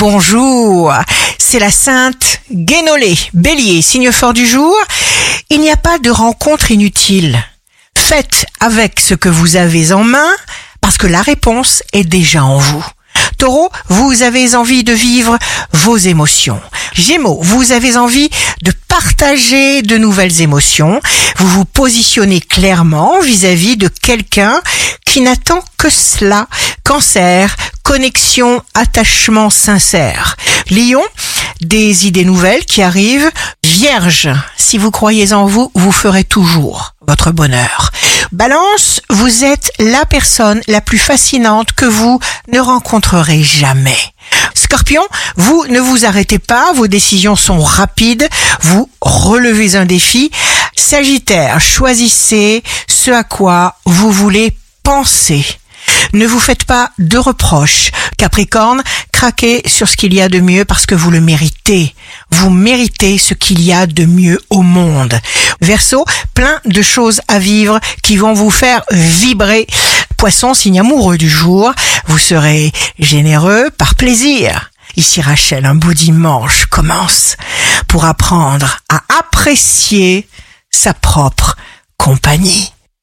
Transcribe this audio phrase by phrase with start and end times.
[0.00, 0.94] Bonjour,
[1.36, 4.74] c'est la sainte Guénolé, bélier, signe fort du jour.
[5.50, 7.38] Il n'y a pas de rencontre inutile.
[7.94, 10.30] Faites avec ce que vous avez en main
[10.80, 12.82] parce que la réponse est déjà en vous.
[13.36, 15.38] Taureau, vous avez envie de vivre
[15.74, 16.62] vos émotions.
[16.94, 18.30] Gémeaux, vous avez envie
[18.62, 21.02] de partager de nouvelles émotions.
[21.36, 24.62] Vous vous positionnez clairement vis-à-vis de quelqu'un
[25.04, 26.46] qui n'attend que cela.
[26.90, 27.54] Cancer,
[27.84, 30.34] connexion, attachement sincère.
[30.72, 31.04] Lion,
[31.60, 33.30] des idées nouvelles qui arrivent.
[33.62, 37.92] Vierge, si vous croyez en vous, vous ferez toujours votre bonheur.
[38.32, 42.18] Balance, vous êtes la personne la plus fascinante que vous
[42.52, 44.12] ne rencontrerez jamais.
[44.54, 45.04] Scorpion,
[45.36, 48.28] vous ne vous arrêtez pas, vos décisions sont rapides,
[48.62, 50.32] vous relevez un défi.
[50.74, 55.59] Sagittaire, choisissez ce à quoi vous voulez penser.
[56.12, 57.90] Ne vous faites pas de reproches.
[58.16, 58.82] Capricorne,
[59.12, 61.94] craquez sur ce qu'il y a de mieux parce que vous le méritez.
[62.30, 65.18] Vous méritez ce qu'il y a de mieux au monde.
[65.60, 69.66] Verseau, plein de choses à vivre qui vont vous faire vibrer.
[70.16, 71.72] Poisson, signe amoureux du jour,
[72.06, 74.70] vous serez généreux par plaisir.
[74.96, 77.36] Ici Rachel, un beau dimanche commence
[77.88, 80.28] pour apprendre à apprécier
[80.70, 81.56] sa propre
[81.96, 82.72] compagnie.